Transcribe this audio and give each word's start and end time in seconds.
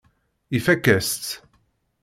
Ifakk-as-tt. 0.57 1.25